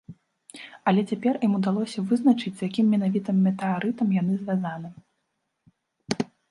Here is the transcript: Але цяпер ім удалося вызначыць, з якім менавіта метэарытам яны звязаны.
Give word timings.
Але 0.91 1.01
цяпер 1.11 1.33
ім 1.49 1.53
удалося 1.59 2.05
вызначыць, 2.13 2.55
з 2.63 2.71
якім 2.71 2.85
менавіта 2.97 3.29
метэарытам 3.45 4.07
яны 4.21 4.33
звязаны. 4.43 4.89